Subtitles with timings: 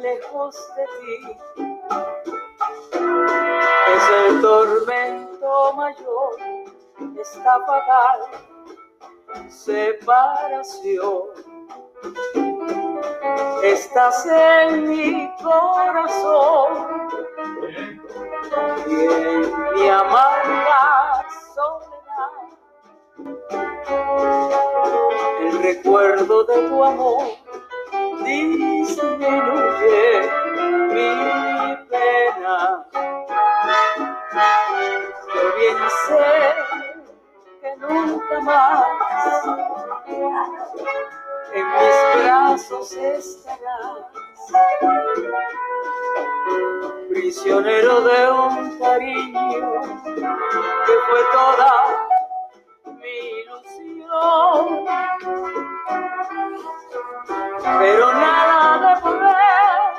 [0.00, 1.16] lejos de ti.
[3.94, 6.36] Es el tormento mayor,
[7.20, 8.20] esta fatal
[9.48, 11.22] separación.
[13.62, 17.08] Estás en mi corazón
[18.86, 19.40] y en
[19.74, 22.32] mi amarga soledad.
[25.40, 27.39] El recuerdo de tu amor
[28.30, 30.30] disminuye
[30.92, 31.12] mi
[31.88, 32.56] pena.
[35.34, 36.30] Yo bien sé
[37.60, 38.84] que nunca más
[41.52, 44.06] en mis brazos estarás,
[47.08, 49.82] prisionero de un cariño
[50.86, 51.72] que fue toda
[52.98, 54.64] mi ilusión,
[57.78, 59.92] pero nada de poder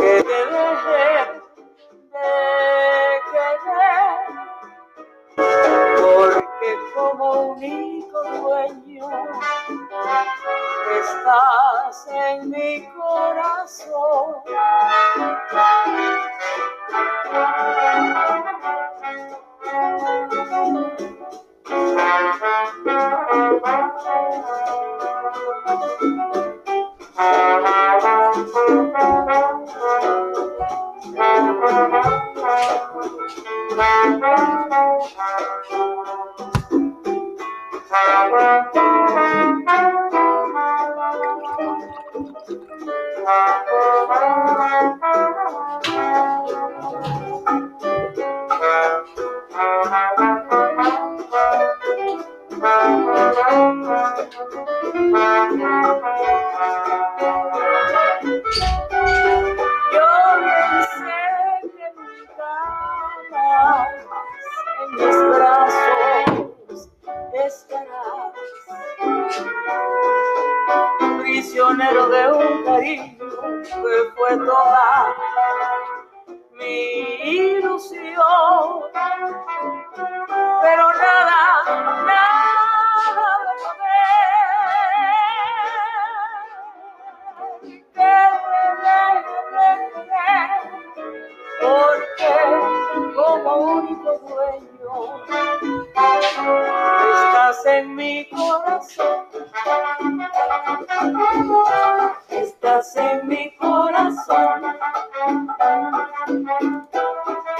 [0.00, 1.06] que te deje
[2.12, 2.30] de
[3.30, 4.18] querer,
[6.00, 9.08] porque como único dueño
[11.00, 14.34] estás en mi corazón.
[49.56, 50.33] Yo
[71.74, 73.18] prisionero de un cariño
[73.62, 75.14] que fue toda
[76.52, 76.80] mi
[77.56, 78.82] ilusión,
[80.62, 81.64] pero nada,
[82.06, 84.04] nada de poder
[87.92, 88.14] que
[89.94, 90.24] querer,
[91.60, 92.34] porque
[93.14, 94.94] como único dueño
[97.14, 99.13] estás en mi corazón,
[102.30, 104.62] estás en mi corazón,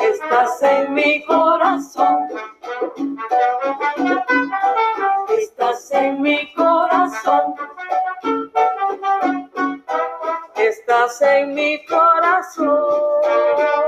[0.00, 2.28] estás en mi corazón,
[5.38, 7.54] estás en mi corazón.
[10.56, 13.83] Estás en mi corazón.